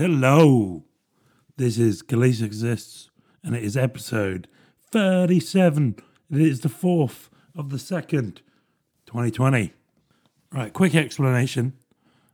[0.00, 0.82] Hello.
[1.58, 3.10] This is Khalees Exists,
[3.44, 4.48] and it is episode
[4.90, 5.96] 37.
[6.30, 8.38] It is the 4th of the 2nd,
[9.04, 9.74] 2020.
[10.52, 11.74] Right, quick explanation.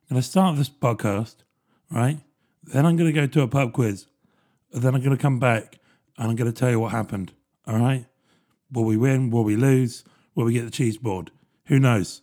[0.09, 1.39] I'm going to start this podcast,
[1.91, 2.21] right?
[2.63, 4.07] Then I'm going to go to a pub quiz.
[4.73, 5.81] And then I'm going to come back
[6.17, 7.33] and I'm going to tell you what happened,
[7.67, 8.07] all right?
[8.71, 9.31] Will we win?
[9.31, 10.05] Will we lose?
[10.37, 11.33] Will we get the cheese board?
[11.65, 12.23] Who knows?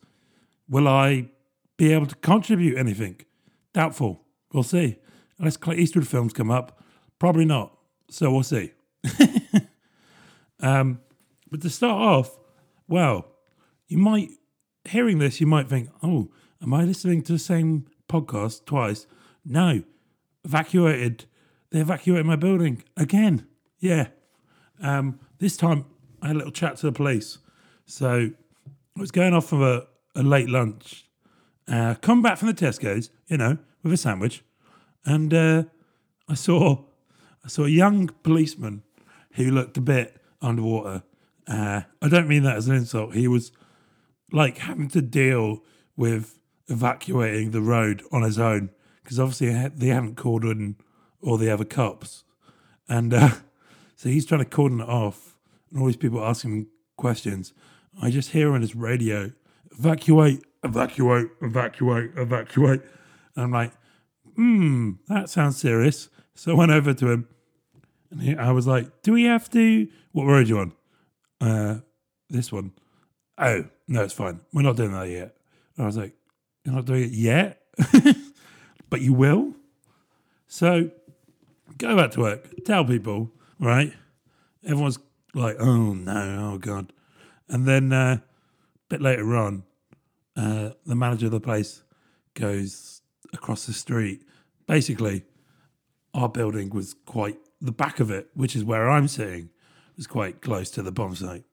[0.70, 1.32] Will I
[1.76, 3.20] be able to contribute anything?
[3.74, 4.22] Doubtful.
[4.54, 5.00] We'll see.
[5.40, 6.82] Unless Clint Eastwood films come up,
[7.20, 7.76] probably not.
[8.10, 8.72] So we'll see.
[10.60, 11.00] um,
[11.50, 12.38] but to start off,
[12.88, 13.26] well,
[13.88, 14.30] you might
[14.86, 16.30] hearing this, you might think, "Oh,
[16.62, 19.08] am I listening to the same podcast twice?"
[19.46, 19.84] No,
[20.44, 21.26] evacuated.
[21.72, 23.48] They evacuated my building again.
[23.80, 24.08] Yeah.
[24.80, 25.86] Um, this time
[26.22, 27.40] I had a little chat to the police.
[27.86, 28.32] So
[28.96, 31.06] I was going off of a, a late lunch,
[31.68, 34.44] uh, come back from the Tesco's, you know, with a sandwich,
[35.06, 35.64] and uh,
[36.28, 36.84] I saw
[37.44, 38.84] I saw a young policeman
[39.34, 41.04] who looked a bit underwater.
[41.48, 43.14] Uh, I don't mean that as an insult.
[43.16, 43.52] He was
[44.32, 45.62] like having to deal
[45.98, 48.70] with evacuating the road on his own
[49.04, 50.78] because obviously they hadn't called in
[51.22, 52.24] all the other cops,
[52.88, 53.30] and uh,
[53.96, 55.36] so he's trying to cordon it off,
[55.70, 57.54] and all these people asking him questions.
[58.02, 59.32] I just hear on his radio,
[59.78, 62.82] evacuate, evacuate, evacuate, evacuate.
[63.36, 63.74] And I'm like,
[64.36, 66.10] hmm, that sounds serious.
[66.36, 67.28] So I went over to him
[68.12, 70.74] and he, I was like, do we have to, what road you on?
[71.42, 71.80] Uh,
[72.30, 72.72] this one.
[73.38, 74.40] Oh, no, it's fine.
[74.54, 75.36] We're not doing that yet.
[75.76, 76.14] And I was like,
[76.64, 77.62] you're not doing it yet?
[78.90, 79.54] but you will?
[80.48, 80.92] So
[81.78, 83.92] go back to work, tell people, right?
[84.64, 85.00] Everyone's
[85.34, 86.94] like, oh no, oh God.
[87.50, 88.24] And then uh, a
[88.90, 89.64] bit later on,
[90.36, 91.84] uh, the manager of the place
[92.36, 92.93] goes
[93.34, 94.24] across the street.
[94.68, 95.24] Basically,
[96.14, 99.50] our building was quite the back of it, which is where I'm sitting,
[99.98, 101.44] was quite close to the bomb site,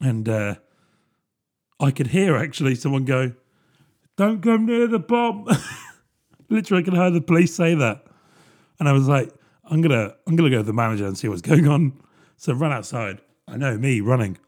[0.00, 0.56] and uh,
[1.80, 3.32] I could hear actually someone go,
[4.16, 5.46] "Don't go near the bomb."
[6.48, 8.06] Literally, I could hear the police say that,
[8.78, 9.32] and I was like,
[9.64, 12.00] "I'm gonna, I'm gonna go to the manager and see what's going on."
[12.36, 13.20] So I ran outside.
[13.46, 14.38] I know me running,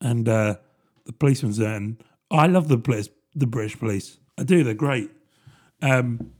[0.00, 0.56] and uh,
[1.04, 1.74] the policeman's there.
[1.74, 4.18] And I love the police, the British police.
[4.38, 4.64] I do.
[4.64, 5.10] They're great.
[5.84, 6.32] Um,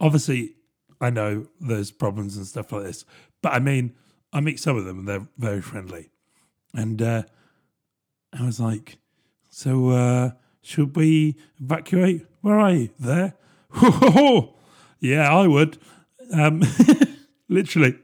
[0.00, 0.54] obviously,
[0.98, 3.04] I know there's problems and stuff like this,
[3.42, 3.94] but I mean,
[4.32, 6.08] I meet some of them and they're very friendly.
[6.72, 7.24] And uh,
[8.32, 8.96] I was like,
[9.50, 10.30] "So uh,
[10.62, 12.26] should we evacuate?
[12.40, 12.90] Where are you?
[12.98, 13.34] There?
[15.00, 15.78] yeah, I would.
[16.32, 16.62] Um,
[17.48, 17.98] literally."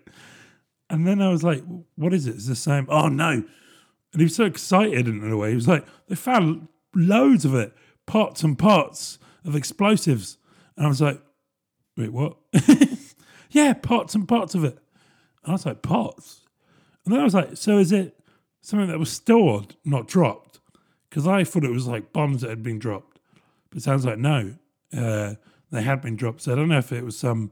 [0.91, 1.65] And then I was like,
[1.97, 2.37] "What is it?
[2.37, 3.31] Is the same?" Oh no!
[3.31, 5.49] And he was so excited in a way.
[5.51, 7.73] He was like, "They found loads of it,
[8.05, 10.37] pots and pots of explosives."
[10.77, 11.21] And I was like,
[11.97, 12.37] wait, what?
[13.51, 14.79] yeah, pots and pots of it.
[15.45, 16.47] And I was like, pots?
[17.05, 18.19] And then I was like, so is it
[18.61, 20.61] something that was stored, not dropped?
[21.09, 23.19] Because I thought it was like bombs that had been dropped.
[23.69, 24.55] But it sounds like no,
[24.97, 25.35] uh,
[25.71, 26.43] they had been dropped.
[26.43, 27.51] So I don't know if it was some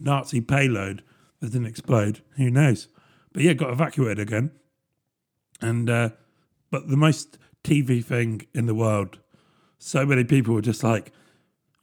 [0.00, 1.02] Nazi payload
[1.40, 2.22] that didn't explode.
[2.36, 2.88] Who knows?
[3.32, 4.50] But yeah, got evacuated again.
[5.60, 6.10] And, uh,
[6.70, 9.18] but the most TV thing in the world,
[9.78, 11.12] so many people were just like,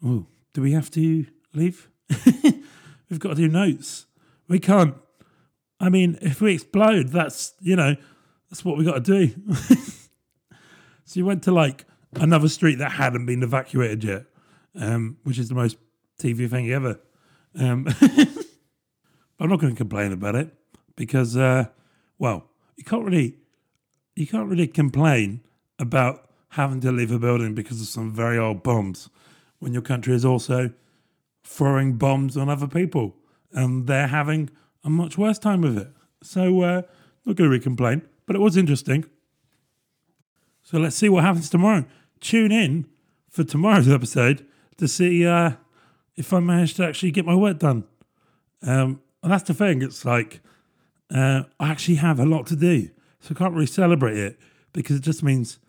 [0.03, 1.90] oh, do we have to leave?
[3.09, 4.06] We've got to do notes.
[4.47, 4.96] We can't.
[5.80, 7.96] I mean, if we explode, that's, you know,
[8.50, 9.36] that's what we got to do.
[11.06, 14.25] so you went to like another street that hadn't been evacuated yet,
[14.75, 15.78] um, which is the most
[16.19, 17.00] TV thing ever.
[17.56, 17.88] Um,
[19.40, 20.53] I'm not going to complain about it
[20.96, 21.66] because, uh,
[22.18, 23.38] well, you can't really,
[24.16, 25.42] you can't really complain
[25.80, 29.09] about having to leave a building because of some very old bombs
[29.63, 30.72] when your country is also
[31.41, 33.16] throwing bombs on other people
[33.53, 34.50] and they're having
[34.84, 35.88] a much worse time with it.
[36.22, 36.81] So, uh,
[37.25, 39.06] not going to complain, but it was interesting.
[40.63, 41.85] So, let's see what happens tomorrow.
[42.19, 42.88] Tune in
[43.29, 44.46] for tomorrow's episode
[44.78, 45.51] to see uh,
[46.18, 47.85] if I manage to actually get my work done.
[48.62, 50.42] Um, and that's the thing, it's like
[51.10, 52.89] uh, I actually have a lot to do,
[53.21, 54.38] so I can't really celebrate it
[54.74, 55.60] because it just means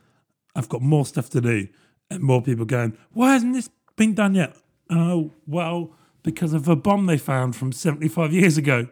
[0.57, 1.69] I've got more stuff to do
[2.11, 4.57] and more people going, Why hasn't this been done yet?
[4.91, 5.91] Oh, well,
[6.23, 8.89] because of a bomb they found from 75 years ago,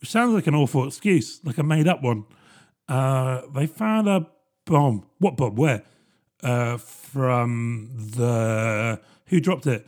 [0.00, 2.24] which sounds like an awful excuse, like a made up one.
[2.88, 4.26] Uh, they found a
[4.64, 5.06] bomb.
[5.18, 5.54] What bomb?
[5.54, 5.82] Where?
[6.42, 9.00] Uh, from the.
[9.26, 9.86] Who dropped it?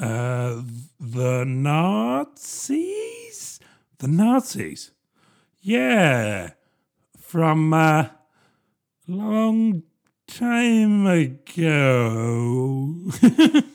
[0.00, 0.62] Uh,
[0.98, 2.80] the Nazis?
[3.98, 4.90] The Nazis?
[5.60, 6.52] Yeah.
[7.18, 8.10] From a
[9.06, 9.82] long
[10.26, 12.32] time ago.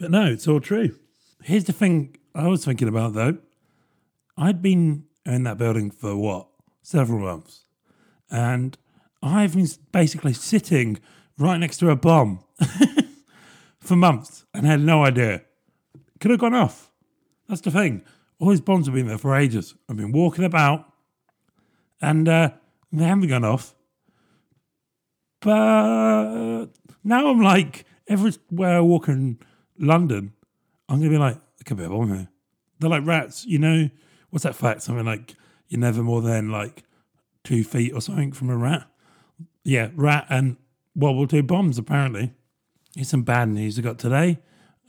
[0.00, 0.96] but no, it's all true.
[1.42, 3.36] Here's the thing I was thinking about though,
[4.36, 6.48] I'd been in that building for what
[6.82, 7.64] several months,
[8.30, 8.78] and
[9.22, 10.98] I've been basically sitting
[11.36, 12.42] right next to a bomb
[13.80, 15.42] for months and had no idea.
[16.18, 16.90] Could have gone off.
[17.46, 18.02] That's the thing.
[18.38, 19.74] All these bombs have been there for ages.
[19.88, 20.86] I've been walking about,
[22.00, 22.50] and uh,
[22.90, 23.74] they haven't gone off.
[25.40, 26.68] But
[27.04, 29.38] now I'm like, everywhere I walk in
[29.80, 30.32] London,
[30.88, 32.28] I'm going to be like, there could be a bomb here.
[32.78, 33.90] They're like rats, you know?
[34.30, 34.82] What's that fact?
[34.82, 35.34] Something like,
[35.68, 36.84] you're never more than like
[37.44, 38.86] two feet or something from a rat.
[39.64, 40.56] Yeah, rat and
[40.94, 42.32] World War II bombs, apparently.
[42.94, 44.38] Here's some bad news I got today.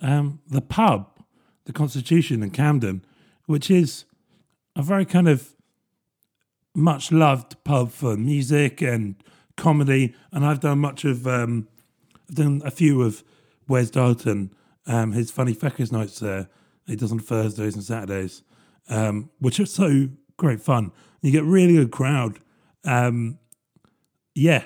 [0.01, 1.07] Um, the pub,
[1.65, 3.05] the Constitution in Camden,
[3.45, 4.05] which is
[4.75, 5.55] a very kind of
[6.73, 9.15] much loved pub for music and
[9.57, 11.67] comedy, and I've done much of um,
[12.29, 13.23] I've done a few of
[13.67, 14.55] Wes Dalton,
[14.87, 16.49] um, his Funny Feckers nights there.
[16.87, 18.43] He does on Thursdays and Saturdays,
[18.89, 20.91] um, which are so great fun.
[21.21, 22.39] You get really good crowd.
[22.83, 23.37] Um,
[24.33, 24.63] yeah,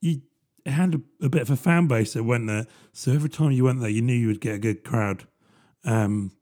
[0.00, 0.22] you
[0.66, 3.64] had a, a, bit of a fan base that went there, so every time you
[3.64, 5.26] went there, you knew you would get a good crowd.
[5.84, 6.32] Um,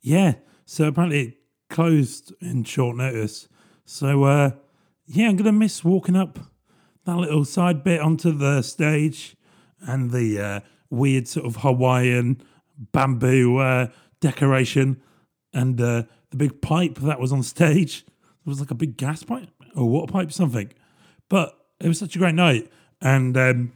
[0.00, 0.34] yeah,
[0.64, 1.34] so apparently it
[1.68, 3.48] closed in short notice.
[3.84, 4.50] So uh,
[5.06, 6.38] yeah, I'm gonna miss walking up
[7.04, 9.36] that little side bit onto the stage
[9.80, 10.60] and the uh,
[10.90, 12.42] weird sort of Hawaiian
[12.92, 13.88] bamboo uh,
[14.20, 15.00] decoration
[15.52, 18.04] and uh, the big pipe that was on stage.
[18.08, 20.72] It was like a big gas pipe or water pipe, something.
[21.28, 22.70] But it was such a great night,
[23.00, 23.72] and um,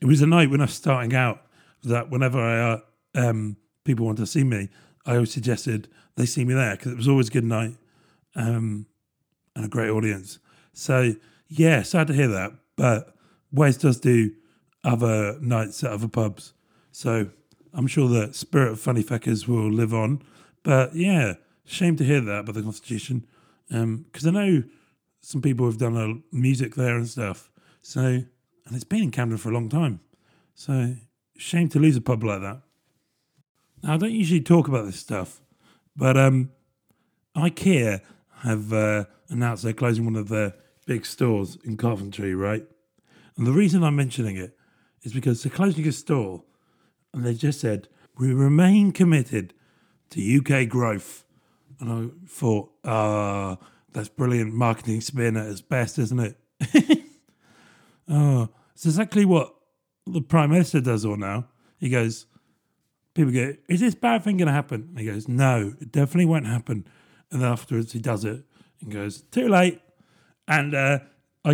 [0.00, 1.42] it was a night when I was starting out
[1.84, 2.80] that whenever I, uh,
[3.14, 4.68] um, people wanted to see me,
[5.04, 7.76] I always suggested they see me there because it was always a good night
[8.36, 8.86] um,
[9.56, 10.38] and a great audience.
[10.72, 11.14] So
[11.48, 13.14] yeah, sad to hear that, but
[13.50, 14.32] Wes does do
[14.84, 16.54] other nights at other pubs.
[16.90, 17.30] So
[17.72, 20.22] I'm sure the spirit of Funny Feckers will live on.
[20.62, 21.34] But yeah,
[21.64, 23.26] shame to hear that about the Constitution.
[23.68, 24.62] Because um, I know
[25.20, 27.50] some people have done a music there and stuff.
[27.80, 28.26] So, and
[28.70, 30.00] it's been in Camden for a long time.
[30.54, 30.96] So,
[31.36, 32.60] shame to lose a pub like that.
[33.82, 35.40] Now, I don't usually talk about this stuff,
[35.96, 36.50] but um,
[37.36, 38.00] IKEA
[38.42, 40.54] have uh, announced they're closing one of their
[40.86, 42.64] big stores in Coventry, right?
[43.36, 44.56] And the reason I'm mentioning it
[45.02, 46.42] is because they're closing a store
[47.12, 47.88] and they just said,
[48.18, 49.54] we remain committed
[50.10, 51.24] to UK growth.
[51.80, 53.58] And I thought, ah,
[53.92, 57.02] that's brilliant marketing spin at its best, isn't it?
[58.08, 59.54] oh, it's exactly what
[60.06, 61.46] the Prime Minister does all now.
[61.78, 62.26] He goes,
[63.14, 64.88] people go, is this bad thing going to happen?
[64.90, 66.86] And he goes, no, it definitely won't happen.
[67.30, 68.44] And afterwards he does it
[68.80, 69.80] and goes, too late.
[70.46, 70.98] And uh,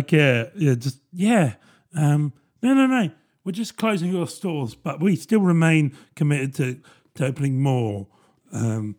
[0.07, 1.55] care, yeah, just, yeah,
[1.95, 3.11] um, no, no, no.
[3.43, 6.81] We're just closing your stores, but we still remain committed to,
[7.15, 8.07] to opening more.
[8.51, 8.97] Um,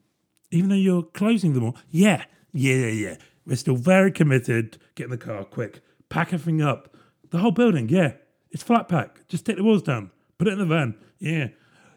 [0.50, 1.76] even though you're closing them all.
[1.90, 3.08] Yeah, yeah, yeah.
[3.08, 3.16] yeah.
[3.46, 4.78] We're still very committed.
[4.94, 5.80] Get in the car quick.
[6.08, 6.96] Pack everything up.
[7.30, 8.12] The whole building, yeah.
[8.50, 9.26] It's flat pack.
[9.28, 10.10] Just take the walls down.
[10.38, 10.94] Put it in the van.
[11.18, 11.48] Yeah.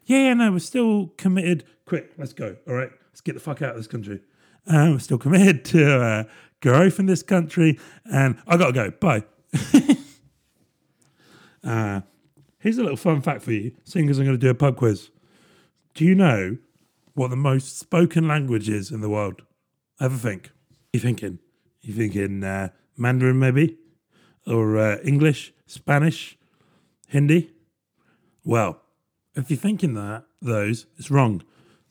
[0.05, 1.63] Yeah, yeah, no, we're still committed.
[1.85, 2.57] Quick, let's go.
[2.67, 4.21] All right, let's get the fuck out of this country.
[4.67, 6.23] Uh, we're still committed to uh,
[6.61, 7.79] growth in this country.
[8.05, 8.91] And I got to go.
[8.91, 9.23] Bye.
[11.63, 12.01] uh,
[12.63, 14.77] here's a little fun fact for you, seeing as I'm going to do a pub
[14.77, 15.09] quiz.
[15.93, 16.57] Do you know
[17.13, 19.41] what the most spoken language is in the world?
[19.99, 20.49] Ever think?
[20.93, 21.39] You thinking?
[21.81, 23.77] You thinking uh, Mandarin maybe,
[24.47, 26.37] or uh, English, Spanish,
[27.09, 27.51] Hindi?
[28.45, 28.81] Well,
[29.35, 31.43] if you're thinking that those, it's wrong.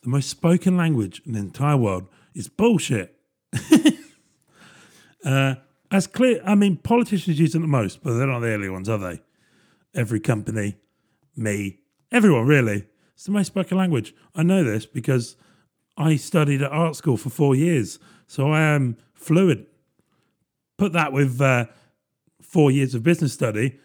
[0.03, 3.15] The most spoken language in the entire world is bullshit.
[5.25, 5.57] uh,
[5.91, 8.89] as clear, I mean, politicians use it the most, but they're not the only ones,
[8.89, 9.21] are they?
[9.95, 10.77] Every company,
[11.37, 11.81] me,
[12.11, 12.87] everyone really.
[13.15, 14.15] It's the most spoken language.
[14.35, 15.37] I know this because
[15.97, 17.99] I studied at art school for four years
[18.33, 19.69] so I am fluent.
[20.79, 21.67] Put that with uh,
[22.41, 23.79] four years of business study,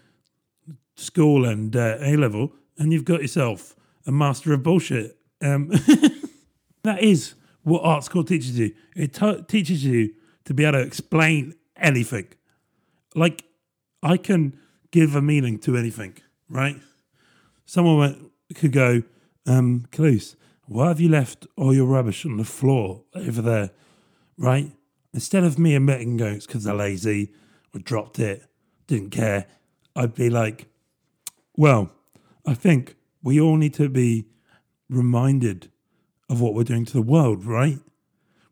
[0.96, 5.18] school and uh, A level, and you've got yourself a master of bullshit.
[5.42, 5.68] Um,
[6.84, 7.34] that is
[7.64, 8.74] what art school teaches you.
[8.96, 10.14] It t- teaches you
[10.46, 12.28] to be able to explain anything.
[13.16, 13.44] Like,
[14.02, 14.58] I can
[14.92, 16.18] give a meaning to anything,
[16.50, 16.78] right?
[17.66, 19.04] Someone went, could go,
[19.46, 19.86] um,
[20.66, 23.72] why have you left all your rubbish on the floor over there?
[24.38, 24.72] right?
[25.14, 27.34] Instead of me admitting going, it's because they're lazy
[27.74, 28.44] or dropped it,
[28.86, 29.48] didn't care,
[29.96, 30.68] I'd be like,
[31.56, 31.92] well,
[32.46, 34.28] I think we all need to be
[34.90, 35.72] reminded
[36.30, 37.80] of what we're doing to the world, right?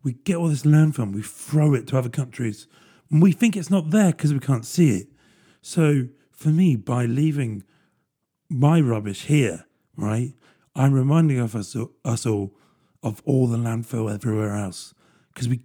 [0.04, 2.68] We get all this landfill, we throw it to other countries,
[3.12, 5.08] and we think it's not there because we can't see it.
[5.62, 7.64] So for me, by leaving
[8.50, 9.66] my rubbish here,
[9.96, 10.34] right,
[10.76, 12.54] I'm reminding of us, us all
[13.06, 14.94] of all the landfill everywhere else
[15.34, 15.62] because we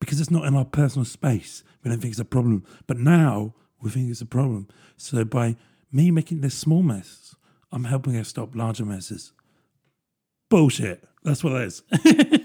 [0.00, 1.62] because it's not in our personal space.
[1.84, 4.66] We don't think it's a problem, but now we think it's a problem.
[4.96, 5.56] So by
[5.92, 7.34] me making this small mess,
[7.70, 9.32] I'm helping us stop larger messes.
[10.48, 11.04] Bullshit.
[11.22, 11.82] That's what that is.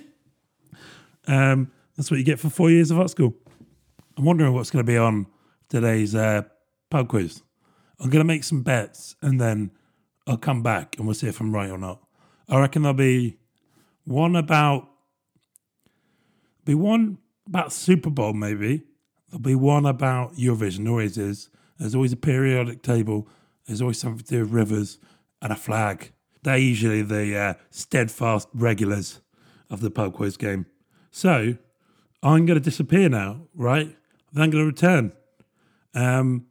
[1.27, 3.33] um, that's what you get for four years of art school.
[4.17, 5.27] I'm wondering what's going to be on
[5.69, 6.43] today's uh,
[6.89, 7.41] pub quiz.
[7.99, 9.71] I'm going to make some bets and then
[10.27, 12.01] I'll come back and we'll see if I'm right or not.
[12.49, 13.37] I reckon there'll be
[14.03, 14.89] one about
[16.63, 18.83] be one about Super Bowl maybe.
[19.29, 20.89] There'll be one about Eurovision.
[20.89, 21.49] Always is.
[21.77, 23.27] There's always a periodic table.
[23.67, 24.99] There's always something to do with rivers
[25.41, 26.11] and a flag.
[26.43, 29.21] They're usually the uh, steadfast regulars
[29.69, 30.67] of the pub quiz game.
[31.11, 31.57] So
[32.21, 33.95] I'm going to disappear now, right?
[34.31, 35.13] Then I'm going to return.
[35.93, 36.47] Um,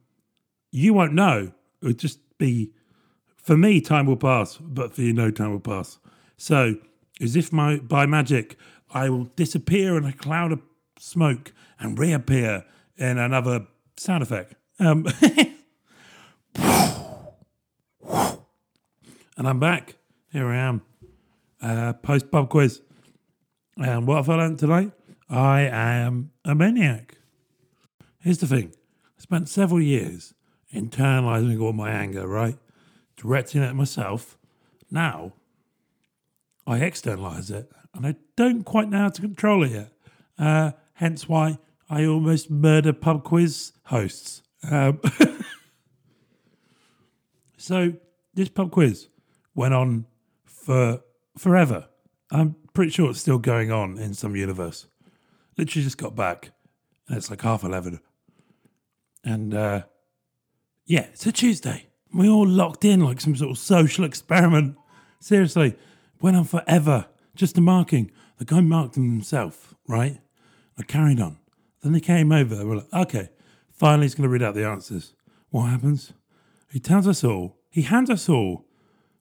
[0.75, 1.53] you won't know.
[1.81, 2.73] It'll just be,
[3.37, 6.01] for me, time will pass, but for you, no time will pass.
[6.37, 6.75] So,
[7.21, 8.57] as if my by magic,
[8.91, 10.61] I will disappear in a cloud of
[10.99, 12.65] smoke and reappear
[12.97, 14.57] in another sound effect.
[14.81, 15.07] Um,
[19.37, 19.95] and I'm back.
[20.33, 20.83] Here I am.
[21.63, 22.83] Uh, Post pub quiz.
[23.77, 24.91] And what have I learned tonight?
[25.31, 27.19] I am a maniac.
[28.19, 28.73] Here's the thing
[29.17, 30.35] I spent several years
[30.75, 32.59] internalizing all my anger, right?
[33.17, 34.37] Directing it at myself.
[34.91, 35.33] Now,
[36.67, 39.93] I externalize it and I don't quite know how to control it yet.
[40.39, 44.43] Uh, hence why I almost murder pub quiz hosts.
[44.69, 45.01] Um,
[47.57, 47.95] so,
[48.35, 49.09] this pub quiz
[49.55, 50.07] went on
[50.45, 51.03] for
[51.39, 51.87] forever.
[52.31, 54.87] I'm pretty sure it's still going on in some universe.
[55.57, 56.51] Literally just got back,
[57.09, 58.01] and it's like half 11.
[59.23, 59.83] And uh,
[60.87, 61.89] yeah, it's a Tuesday.
[62.13, 64.77] We all locked in like some sort of social experiment.
[65.21, 65.77] Seriously,
[66.21, 67.07] went on forever.
[67.35, 68.11] Just the marking.
[68.39, 70.21] The guy marked them himself, right?
[70.79, 71.39] I carried on.
[71.83, 72.67] Then they came over.
[72.67, 73.31] We're like, okay,
[73.73, 75.15] finally he's going to read out the answers.
[75.51, 76.13] What happens?
[76.71, 78.67] He tells us all, he hands us all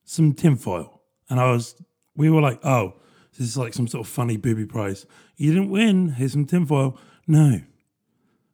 [0.03, 1.01] some tinfoil.
[1.29, 1.75] And I was,
[2.15, 2.96] we were like, oh,
[3.38, 5.05] this is like some sort of funny booby prize.
[5.38, 6.10] You didn't win.
[6.10, 6.98] Here's some tinfoil.
[7.27, 7.62] No.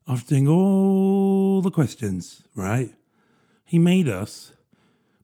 [0.07, 2.93] After doing all the questions, right?
[3.69, 4.53] He made us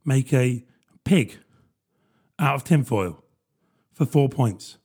[0.05, 0.63] make a
[1.03, 1.39] pig
[2.37, 3.23] out of tinfoil
[3.91, 4.77] for four points.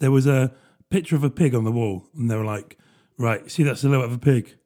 [0.00, 0.52] There was a
[0.90, 2.76] picture of a pig on the wall, and they were like,
[3.18, 4.56] right, see that's that silhouette of a pig?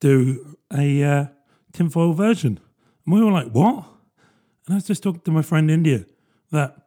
[0.00, 1.26] Do a uh,
[1.74, 2.58] tinfoil version.
[3.04, 3.84] And we were like, what?
[4.66, 6.06] And I was just talking to my friend India
[6.50, 6.78] that,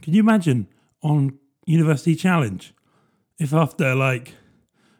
[0.00, 0.66] can you imagine
[1.02, 2.72] on University Challenge
[3.38, 4.32] if after like,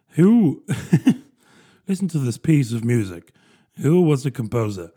[0.09, 0.63] who,
[1.87, 3.31] listen to this piece of music,
[3.81, 4.91] who was the composer?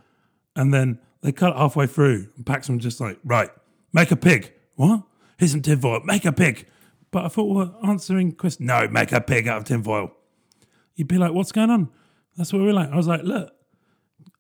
[0.57, 3.51] And then they cut halfway through, and Paxman just like, right,
[3.93, 4.53] make a pig.
[4.77, 5.03] What?
[5.39, 6.67] Here's some tinfoil, make a pig.
[7.11, 8.67] But I thought we were answering questions.
[8.67, 10.13] No, make a pig out of tinfoil.
[10.95, 11.91] You'd be like, what's going on?
[12.37, 12.91] That's what we were like.
[12.91, 13.53] I was like, look,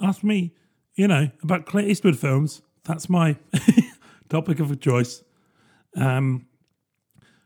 [0.00, 0.54] ask me,
[0.94, 2.62] you know, about Clint Eastwood films.
[2.84, 3.36] That's my
[4.28, 5.22] topic of choice.
[5.96, 6.46] Um,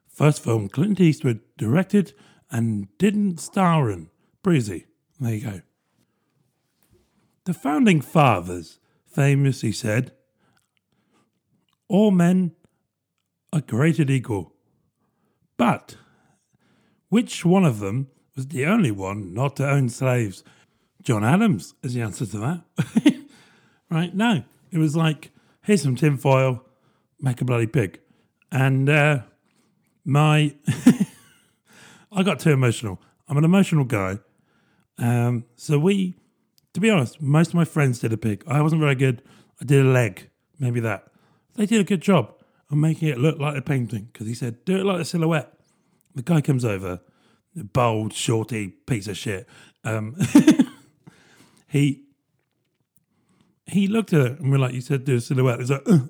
[0.09, 2.15] first film Clint Eastwood directed
[2.51, 4.11] and didn't star in.
[4.43, 4.87] Breezy.
[5.21, 5.61] There you go.
[7.45, 10.13] The founding fathers famously said,
[11.89, 12.53] All men
[13.53, 14.55] are created equal.
[15.57, 15.97] But
[17.09, 20.45] which one of them was the only one not to own slaves?
[21.03, 23.17] John Adams is the answer to that.
[23.91, 24.15] right?
[24.15, 24.45] No.
[24.71, 25.31] It was like,
[25.63, 26.65] here's some tinfoil,
[27.21, 28.01] make a bloody pig.
[28.51, 29.21] And uh,
[30.05, 30.55] my.
[32.13, 33.01] I got too emotional.
[33.29, 34.19] I'm an emotional guy.
[34.99, 36.17] Um, so we,
[36.75, 38.45] to be honest, most of my friends did a pig.
[38.47, 39.23] I wasn't very good.
[39.61, 41.09] I did a leg, maybe that.
[41.55, 42.35] They did a good job
[42.71, 45.53] of making it look like a painting because he said, do it like a silhouette.
[46.15, 47.01] The guy comes over,
[47.55, 49.47] bold, shorty piece of shit.
[49.85, 50.17] Um,
[51.69, 52.05] he
[53.67, 55.61] he looked at it and we're like, you said do a silhouette.
[55.61, 56.01] He's like, uh.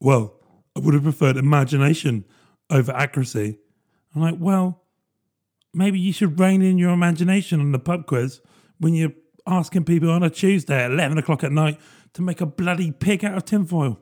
[0.00, 0.34] well,
[0.76, 2.24] I would have preferred imagination
[2.70, 3.58] over accuracy.
[4.14, 4.84] I'm like, well,
[5.72, 8.40] maybe you should rein in your imagination on the pub quiz
[8.78, 9.12] when you're
[9.48, 11.80] asking people on a Tuesday at 11 o'clock at night
[12.12, 13.98] to make a bloody pig out of tinfoil.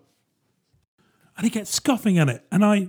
[1.36, 2.44] And he gets scoffing at it.
[2.50, 2.88] And I,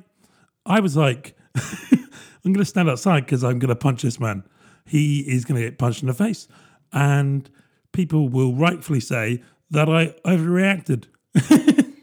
[0.65, 4.43] I was like, I'm going to stand outside because I'm going to punch this man.
[4.85, 6.47] He is going to get punched in the face.
[6.91, 7.49] And
[7.91, 11.05] people will rightfully say that I overreacted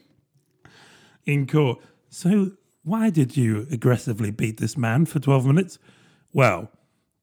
[1.25, 1.79] in court.
[2.11, 5.79] So, why did you aggressively beat this man for 12 minutes?
[6.33, 6.71] Well,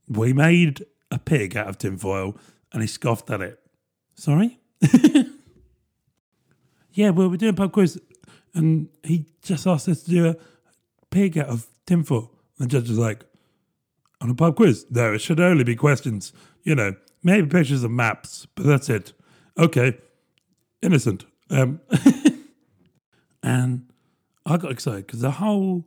[0.07, 2.35] we made a pig out of tinfoil
[2.73, 3.59] and he scoffed at it.
[4.15, 4.59] Sorry?
[6.93, 7.99] yeah, well, we're doing pub quiz
[8.53, 10.35] and he just asked us to do a
[11.09, 12.31] pig out of tinfoil.
[12.57, 13.25] And the judge was like,
[14.19, 14.85] on a pub quiz?
[14.89, 16.33] No, it should only be questions.
[16.63, 19.13] You know, maybe pictures of maps, but that's it.
[19.57, 19.97] Okay,
[20.81, 21.25] innocent.
[21.49, 21.81] Um,
[23.43, 23.91] and
[24.45, 25.85] I got excited because the whole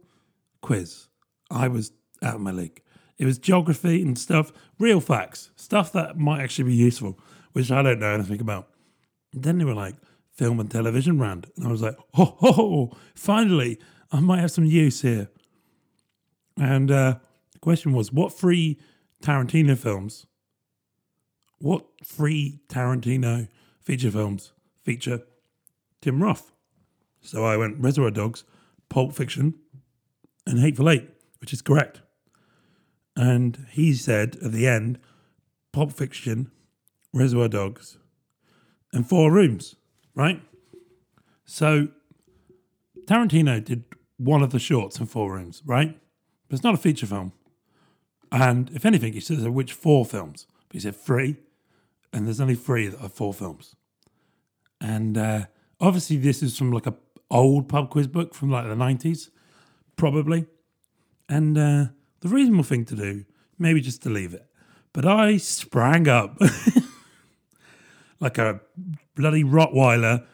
[0.62, 1.06] quiz,
[1.50, 2.82] I was out of my league.
[3.18, 7.18] It was geography and stuff, real facts, stuff that might actually be useful,
[7.52, 8.68] which I don't know anything about.
[9.32, 9.94] And then they were like,
[10.32, 11.46] film and television round.
[11.56, 13.78] And I was like, oh, oh, oh finally,
[14.10, 15.28] I might have some use here.
[16.56, 17.16] And uh,
[17.52, 18.78] the question was, what three
[19.22, 20.26] Tarantino films,
[21.58, 23.48] what three Tarantino
[23.80, 24.52] feature films
[24.82, 25.22] feature
[26.00, 26.52] Tim Roth?
[27.22, 28.44] So I went Reservoir Dogs,
[28.88, 29.54] Pulp Fiction,
[30.46, 31.08] and Hateful Eight,
[31.40, 32.02] which is correct.
[33.16, 34.98] And he said at the end,
[35.72, 36.50] Pulp Fiction,
[37.12, 37.98] Reservoir Dogs,
[38.92, 39.76] and Four Rooms,
[40.14, 40.42] right?
[41.44, 41.88] So
[43.06, 43.84] Tarantino did
[44.16, 45.98] one of the shorts in Four Rooms, right?
[46.48, 47.32] But it's not a feature film.
[48.32, 50.46] And if anything, he says which four films.
[50.68, 51.36] But he said three,
[52.12, 53.76] and there's only three that are four films.
[54.80, 55.44] And uh,
[55.80, 56.94] obviously, this is from like a
[57.30, 59.30] old pub quiz book from like the 90s,
[59.96, 60.46] probably.
[61.28, 61.86] And uh,
[62.24, 63.26] the reasonable thing to do,
[63.58, 64.46] maybe just to leave it.
[64.94, 66.40] But I sprang up
[68.20, 68.62] like a
[69.14, 70.24] bloody Rottweiler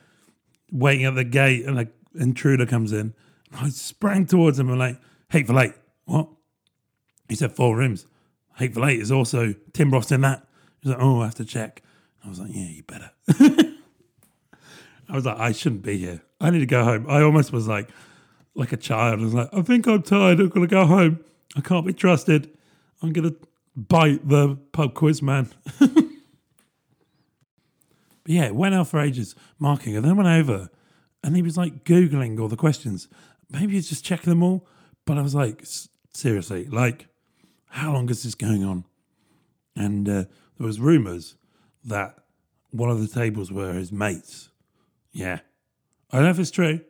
[0.71, 3.13] waiting at the gate, and an intruder comes in.
[3.53, 5.75] I sprang towards him and like, Hateful Eight.
[6.05, 6.29] What?
[7.29, 8.07] He said four rooms.
[8.57, 10.47] Hateful Eight is also Tim Roth in that.
[10.83, 11.83] He's like, oh, I have to check.
[12.25, 13.11] I was like, yeah, you better.
[15.09, 16.23] I was like, I shouldn't be here.
[16.41, 17.07] I need to go home.
[17.09, 17.89] I almost was like,
[18.55, 19.19] like a child.
[19.19, 20.39] I was like, I think I'm tired.
[20.39, 21.25] I'm gonna go home.
[21.57, 22.51] I can't be trusted.
[23.03, 23.35] I'm gonna
[23.77, 25.51] bite the pub quiz man.
[25.79, 25.93] but
[28.27, 30.71] yeah, it went out for ages marking, and then went over,
[31.23, 33.09] and he was like googling all the questions.
[33.51, 34.67] Maybe he's just checking them all.
[35.07, 35.65] But I was like,
[36.13, 37.09] seriously, like,
[37.67, 38.85] how long is this going on?
[39.75, 40.25] And uh,
[40.59, 41.37] there was rumours
[41.85, 42.17] that
[42.71, 44.51] one of the tables were his mates.
[45.13, 45.41] Yeah,
[46.11, 46.81] I don't know if it's true.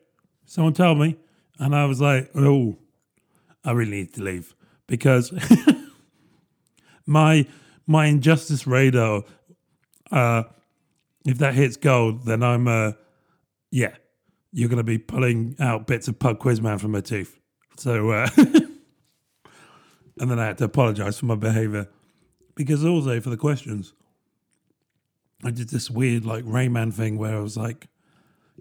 [0.44, 1.16] Someone told me,
[1.58, 2.76] and I was like, oh,
[3.64, 4.54] I really need to leave
[4.86, 5.32] because
[7.06, 7.46] my
[7.86, 9.24] my injustice radar,
[10.12, 10.44] uh,
[11.26, 12.92] if that hits gold, then I'm, uh,
[13.72, 13.94] yeah,
[14.52, 17.38] you're going to be pulling out bits of pub quizman from my tooth.
[17.76, 18.70] So, uh, and
[20.30, 21.88] then I had to apologize for my behavior
[22.54, 23.92] because also for the questions,
[25.42, 27.88] I did this weird like Rain Man thing where I was like,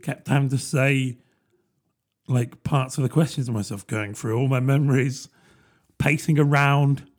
[0.02, 1.18] kept having to say
[2.30, 5.30] like parts of the questions to myself, going through all my memories,
[5.98, 7.10] pacing around,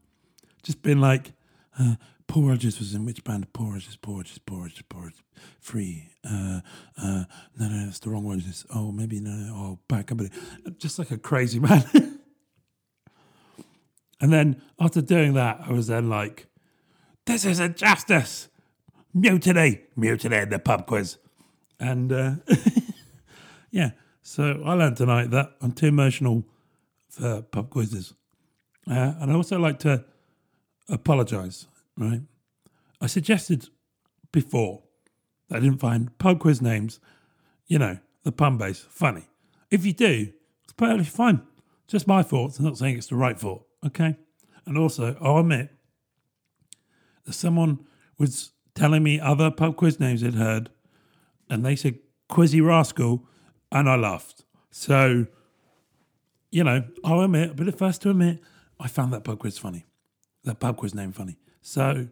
[0.62, 1.32] just being like,
[1.78, 1.96] uh,
[2.26, 3.52] Paul Rodgers was in which band?
[3.52, 5.22] Paul Rodgers, Paul Rodgers, Paul Rodgers, Paul Rodgers,
[5.58, 6.10] free.
[6.24, 6.60] Uh,
[6.96, 7.24] uh,
[7.58, 8.42] no, no, that's the wrong one.
[8.72, 10.30] Oh, maybe no, no, oh, bad company.
[10.78, 11.84] Just like a crazy man.
[14.20, 16.46] and then after doing that, I was then like,
[17.26, 18.48] this is injustice.
[19.12, 21.18] Mutiny, mutiny in the pub quiz.
[21.80, 22.34] And uh,
[23.72, 23.90] yeah,
[24.30, 26.44] so I learned tonight that I'm too emotional
[27.08, 28.14] for pub quizzes.
[28.88, 30.04] Uh, and I also like to
[30.88, 31.66] apologise,
[31.96, 32.20] right?
[33.00, 33.70] I suggested
[34.30, 34.84] before
[35.48, 37.00] that I didn't find pub quiz names,
[37.66, 39.26] you know, the pun base, funny.
[39.68, 41.42] If you do, it's perfectly fine.
[41.88, 42.60] Just my thoughts.
[42.60, 44.16] I'm not saying it's the right thought, okay?
[44.64, 45.70] And also, I'll admit
[47.24, 47.80] that someone
[48.16, 50.70] was telling me other pub quiz names they'd heard,
[51.48, 51.98] and they said
[52.30, 53.26] Quizzy Rascal,
[53.72, 54.44] and I laughed.
[54.70, 55.26] So,
[56.50, 58.40] you know, I'll admit, I'll be the first to admit,
[58.78, 59.86] I found that pub quiz funny.
[60.44, 61.36] That pub quiz name funny.
[61.62, 62.08] So,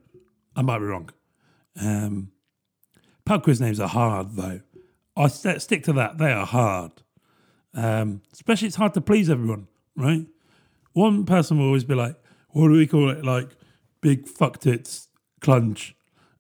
[0.55, 1.11] I might be wrong.
[1.81, 2.33] Um,
[3.25, 4.61] pub quiz names are hard, though.
[5.16, 6.18] I st- stick to that.
[6.18, 6.92] They are hard.
[7.75, 10.27] Um, especially, it's hard to please everyone, right?
[10.92, 12.16] One person will always be like,
[12.51, 13.25] what do we call it?
[13.25, 13.51] Like,
[14.01, 15.09] big fuck tits
[15.40, 15.94] clunge.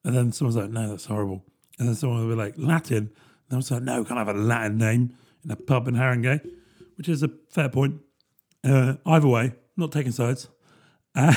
[0.04, 1.44] And then someone's like, no, that's horrible.
[1.78, 3.10] And then someone will be like, Latin.
[3.48, 6.40] And I was like, no, can't have a Latin name in a pub in Haringey,
[6.96, 8.00] which is a fair point.
[8.64, 10.48] Uh, either way, not taking sides.
[11.14, 11.34] Uh,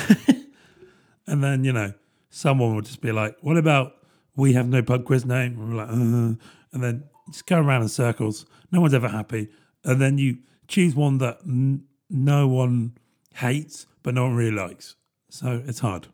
[1.26, 1.94] and then, you know,
[2.30, 3.94] someone would just be like, what about
[4.36, 5.58] we have no pub quiz name?
[5.58, 8.44] And we're like, uh, and then just go around in circles.
[8.70, 9.48] No one's ever happy.
[9.84, 12.96] And then you choose one that n- no one
[13.34, 14.96] hates, but no one really likes.
[15.30, 16.08] So it's hard.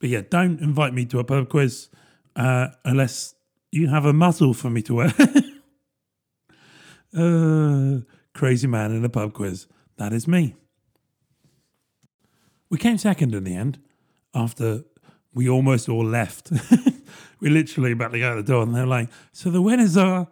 [0.00, 1.88] But yeah, don't invite me to a pub quiz
[2.34, 3.34] uh, unless
[3.70, 5.12] you have a muzzle for me to wear.
[7.16, 8.00] uh,
[8.34, 9.66] crazy man in a pub quiz.
[9.96, 10.54] That is me.
[12.68, 13.78] We came second in the end
[14.34, 14.84] after
[15.32, 16.50] we almost all left.
[17.40, 20.28] we literally about to go out the door, and they're like, "So the winners are,"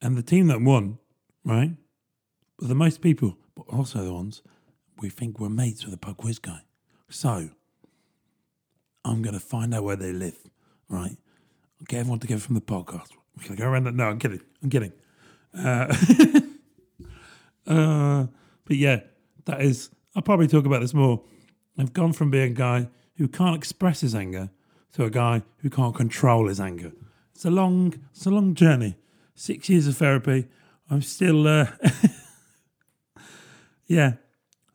[0.00, 0.98] and the team that won,
[1.44, 1.72] right,
[2.60, 4.42] were the most people but also the ones
[4.98, 6.60] we think we're mates with the pub quiz guy.
[7.08, 7.50] So
[9.04, 10.38] I'm going to find out where they live,
[10.88, 11.16] right?
[11.88, 13.08] Get everyone together from the podcast.
[13.38, 13.94] Going to go around that.
[13.94, 14.40] No, I'm kidding.
[14.62, 14.92] I'm kidding.
[15.56, 15.94] Uh,
[17.66, 18.26] uh,
[18.64, 19.00] but yeah,
[19.46, 21.22] that is, I'll probably talk about this more.
[21.78, 24.50] I've gone from being a guy who can't express his anger
[24.92, 26.92] to a guy who can't control his anger.
[27.34, 28.96] It's a long, it's a long journey.
[29.34, 30.46] Six years of therapy.
[30.90, 31.66] I'm still, uh,
[33.86, 34.14] yeah.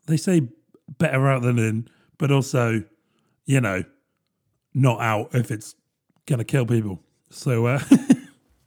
[0.07, 0.49] They say
[0.97, 2.83] better out than in, but also,
[3.45, 3.83] you know,
[4.73, 5.75] not out if it's
[6.27, 7.01] gonna kill people.
[7.31, 7.79] So uh,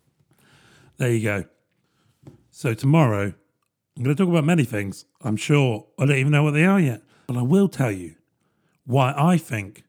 [0.96, 1.44] there you go.
[2.50, 3.32] So tomorrow,
[3.96, 5.04] I'm going to talk about many things.
[5.22, 8.16] I'm sure I don't even know what they are yet, but I will tell you
[8.84, 9.84] why I think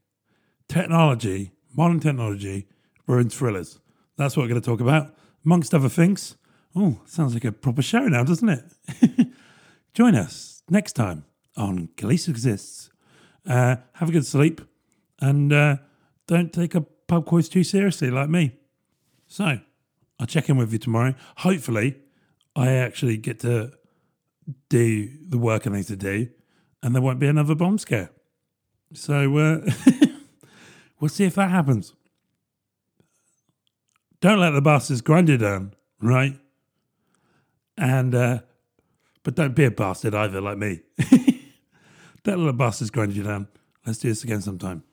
[0.67, 2.67] technology, modern technology,
[3.07, 3.79] ruins thrillers.
[4.17, 6.35] That's what we're going to talk about, amongst other things.
[6.75, 9.27] Oh, sounds like a proper show now, doesn't it?
[9.93, 11.25] Join us next time
[11.57, 12.89] on Khalees Exists.
[13.45, 14.61] Uh, have a good sleep
[15.19, 15.77] and uh,
[16.27, 16.81] don't take a
[17.11, 18.53] pub quiz too seriously like me.
[19.27, 19.59] So,
[20.17, 21.13] I'll check in with you tomorrow.
[21.39, 21.97] Hopefully,
[22.55, 23.73] I actually get to
[24.69, 26.29] do the work I need to do
[26.81, 28.11] and there won't be another bomb scare.
[28.93, 29.71] So, uh,
[31.01, 31.93] we'll see if that happens.
[34.21, 36.39] Don't let the bastards grind you down, right?
[37.77, 38.39] And, uh,
[39.23, 40.79] but don't be a bastard either, like me.
[42.23, 43.49] don't let the bastards grind you down.
[43.85, 44.83] Let's do this again sometime.